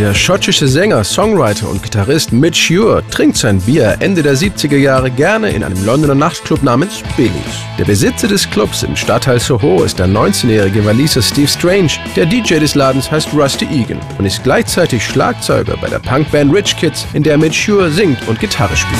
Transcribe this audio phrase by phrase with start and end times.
[0.00, 5.10] Der schottische Sänger, Songwriter und Gitarrist Mitch Ure trinkt sein Bier Ende der 70er Jahre
[5.10, 7.34] gerne in einem Londoner Nachtclub namens Billy's.
[7.78, 11.90] Der Besitzer des Clubs im Stadtteil Soho ist der 19-jährige Waliser Steve Strange.
[12.16, 16.78] Der DJ des Ladens heißt Rusty Egan und ist gleichzeitig Schlagzeuger bei der Punkband Rich
[16.78, 18.98] Kids, in der Mitch Ure singt und Gitarre spielt.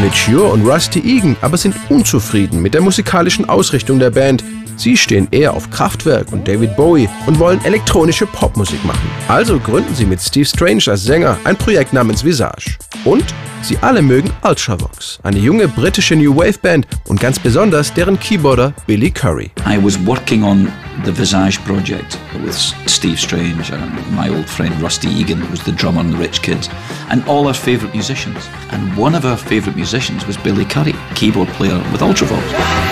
[0.00, 4.44] Mitch Ure und Rusty Egan aber sind unzufrieden mit der musikalischen Ausrichtung der Band.
[4.82, 9.08] Sie stehen eher auf Kraftwerk und David Bowie und wollen elektronische Popmusik machen.
[9.28, 12.78] Also gründen sie mit Steve Strange als Sänger ein Projekt namens Visage.
[13.04, 13.24] Und
[13.62, 18.74] sie alle mögen Ultravox, eine junge britische New Wave Band und ganz besonders deren Keyboarder
[18.88, 19.52] Billy Curry.
[19.64, 20.66] I was working on
[21.04, 22.56] the Visage project with
[22.88, 26.68] Steve Strange and my old friend Rusty Egan was the drummer on the Rich Kids
[27.08, 28.48] and all our favourite musicians.
[28.72, 32.91] And one of our favourite musicians was Billy Curry, keyboard player with Ultravox.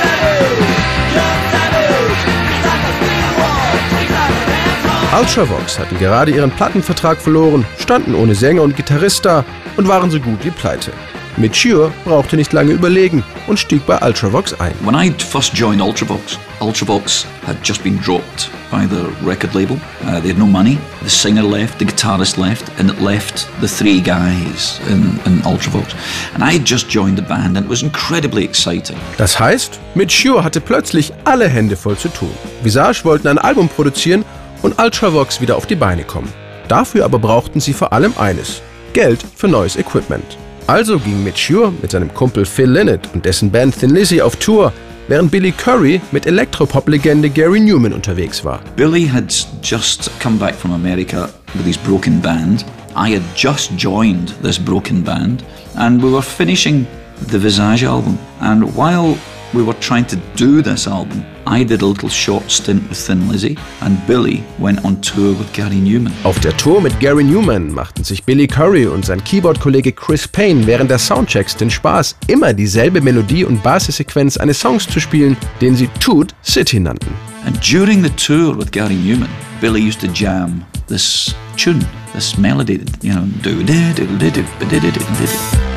[5.13, 9.45] Ultravox hatten gerade ihren Plattenvertrag verloren, standen ohne Sänger und Gitarrist da
[9.77, 10.93] und waren so gut wie pleite.
[11.37, 14.73] Mitchur brauchte nicht lange überlegen und stieg bei Ultravox ein.
[14.85, 19.77] When I first joined Ultravox, Ultravox had just been dropped by the record label.
[20.05, 20.79] Uh, they had no money.
[21.03, 25.93] The singer left, the guitarist left, and it left the three guys in, in Ultravox.
[26.35, 28.97] And I had just joined the band and it was incredibly exciting.
[29.19, 32.31] Das heißt, Mitchur hatte plötzlich alle Hände voll zu tun.
[32.63, 34.25] Visage wollten ein Album produzieren
[34.63, 36.33] und Ultravox wieder auf die Beine kommen.
[36.69, 40.39] Dafür aber brauchten sie vor allem eines: Geld für neues Equipment.
[40.67, 44.73] Also ging Mitchur mit seinem Kumpel Phil Lynott und dessen Band Thin Lizzy auf Tour,
[45.09, 48.61] während Billy Curry mit Elektropop-Legende Gary Newman unterwegs war.
[48.77, 52.65] Billy had just come back from America with his broken band.
[52.95, 55.43] I had just joined this broken band
[55.75, 56.87] and we were finishing
[57.33, 58.19] the Visage album.
[58.41, 59.17] And while
[59.53, 63.29] we were trying to do this album, I did a little short stint with Thin
[63.29, 66.13] Lizzy and Billy went on tour with Gary Newman.
[66.23, 70.65] Auf der Tour mit Gary Newman machten sich Billy Curry und sein Keyboard-Kollege Chris Payne
[70.69, 75.75] während der Soundchecks den Spaß, immer dieselbe Melodie und Basissequenz eines Songs zu spielen, den
[75.75, 77.13] sie Toot City nannten.
[77.45, 79.29] And during the tour with Gary Newman,
[79.61, 84.31] Billy used to jam this tune, this melody, you know, do do do do do
[84.31, 85.70] do do do do.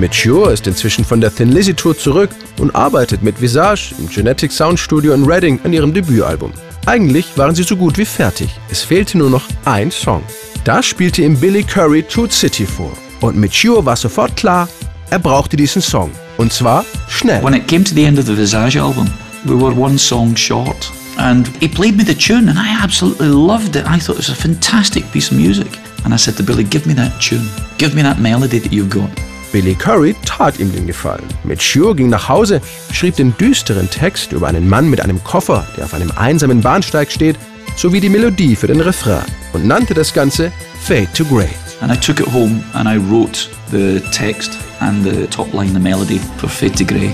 [0.00, 4.50] Mature ist inzwischen von der Thin Lizzy Tour zurück und arbeitet mit Visage im Genetic
[4.50, 6.52] Sound Studio in Reading an ihrem Debütalbum.
[6.86, 8.48] Eigentlich waren sie so gut wie fertig.
[8.70, 10.22] Es fehlte nur noch ein Song.
[10.64, 12.92] Da spielte ihm Billy Curry Truth City vor.
[13.20, 14.68] Und Mature war sofort klar,
[15.10, 16.10] er brauchte diesen Song.
[16.38, 17.42] Und zwar schnell.
[17.44, 19.10] When it came to the end of the Visage album,
[19.44, 20.90] we were one song short.
[21.18, 23.84] And he played me the tune and I absolutely loved it.
[23.84, 25.78] I thought it was a fantastic piece of music.
[26.04, 27.46] And I said to Billy, give me that tune.
[27.76, 29.10] Give me that melody that you've got.
[29.52, 31.24] Billy Curry tat ihm den Gefallen.
[31.44, 32.60] Mitchur ging nach Hause,
[32.92, 37.10] schrieb den düsteren Text über einen Mann mit einem Koffer, der auf einem einsamen Bahnsteig
[37.10, 37.36] steht,
[37.76, 40.52] sowie die Melodie für den Refrain und nannte das Ganze
[40.82, 41.48] Fade to Grey.
[41.80, 45.80] And I took it home and I wrote the text and the top line, the
[45.80, 47.10] melody for Fade to Grey.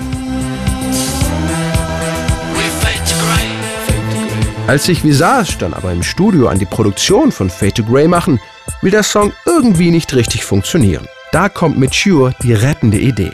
[4.67, 8.41] Als sich Visage dann aber im Studio an die Produktion von Fade to Grey machen,
[8.83, 11.07] will der Song irgendwie nicht richtig funktionieren.
[11.33, 13.33] Da kommt mit Cure die rettende Idee.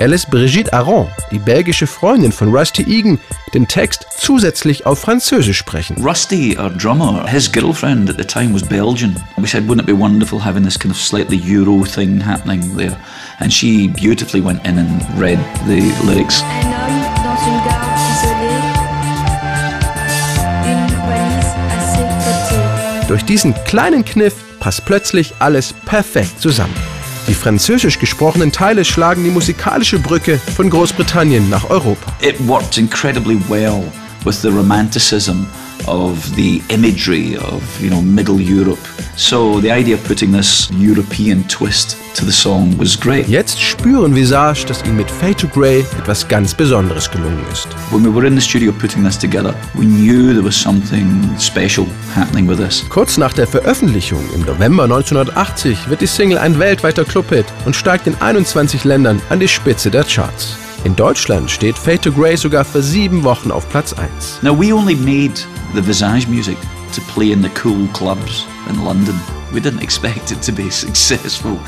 [0.00, 3.18] Er lässt Brigitte Aron, die belgische Freundin von Rusty Egan,
[3.52, 5.96] den Text zusätzlich auf Französisch sprechen.
[6.04, 9.16] Rusty, our drummer, his girlfriend at the time was Belgian.
[9.36, 12.96] We said, wouldn't it be wonderful having this kind of slightly Euro thing happening there?
[13.40, 16.44] And she beautifully went in and read the lyrics.
[23.08, 26.74] Durch diesen kleinen Kniff passt plötzlich alles perfekt zusammen.
[27.28, 32.10] Die französisch gesprochenen Teile schlagen die musikalische Brücke von Großbritannien nach Europa.
[32.22, 33.84] It worked incredibly well
[34.24, 35.46] with the romanticism
[35.88, 38.78] of the imagery of you know middle Europe.
[39.16, 43.26] So the idea of putting this European twist to the song was great.
[43.28, 47.68] Jetzt spüren Visage, dass ihm mit Fade to Grey etwas ganz Besonderes gelungen ist.
[47.90, 51.06] When we were in the studio putting this together, we knew there was something
[51.38, 52.84] special happening with this.
[52.88, 58.06] Kurz nach der Veröffentlichung im November 1980 wird die Single ein weltweiter Clubhit und steigt
[58.06, 60.67] in 21 Ländern an die Spitze der Charts.
[60.84, 64.42] In Deutschland steht Fade to Grey sogar für sieben Wochen auf Platz 1.
[64.42, 65.34] Now we only made
[65.74, 66.56] the Visage music
[66.94, 69.20] to play in the cool clubs in London.
[69.52, 71.58] We didn't expect it to be successful.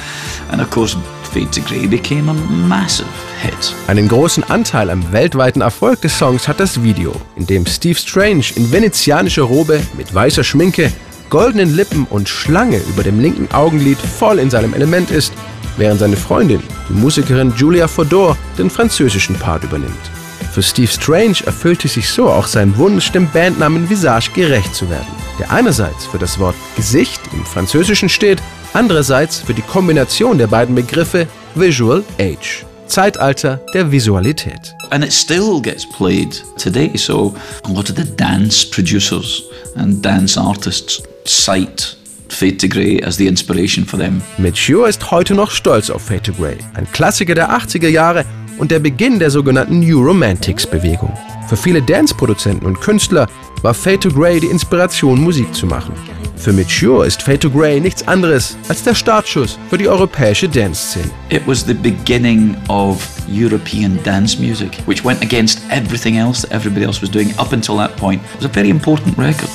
[0.52, 0.96] And of course,
[1.32, 3.08] Fade to Grey became a massive
[3.42, 3.74] hit.
[3.88, 8.44] Einen großen Anteil am weltweiten Erfolg des Songs hat das Video, in dem Steve Strange
[8.54, 10.92] in venezianischer Robe mit weißer Schminke,
[11.30, 15.32] goldenen Lippen und Schlange über dem linken Augenlid voll in seinem Element ist,
[15.80, 20.10] während seine Freundin, die Musikerin Julia Fodor, den französischen Part übernimmt.
[20.52, 25.08] Für Steve Strange erfüllte sich so auch sein Wunsch, dem Bandnamen Visage gerecht zu werden,
[25.38, 28.42] der einerseits für das Wort Gesicht im Französischen steht,
[28.72, 32.64] andererseits für die Kombination der beiden Begriffe Visual Age.
[32.86, 34.74] Zeitalter der Visualität.
[34.90, 37.34] And it still gets played today, so
[37.64, 39.44] a lot of the dance producers
[39.76, 41.99] and dance artists cite
[42.40, 44.22] Fade to Grey as the inspiration for them.
[44.38, 48.24] Mature ist heute noch stolz auf Fade to Grey, ein Klassiker der 80er Jahre
[48.56, 51.12] und der Beginn der sogenannten New Romantics-Bewegung.
[51.50, 53.26] Für viele Dance-Produzenten und Künstler
[53.60, 55.92] war Fade to Grey die Inspiration, Musik zu machen.
[56.36, 61.10] Für Mature ist Fade to Grey nichts anderes als der Startschuss für die europäische Dance-Szene.
[61.28, 66.86] It was the beginning of European dance music, which went against everything else that everybody
[66.86, 68.22] else was doing up until that point.
[68.32, 69.50] It was a very important record.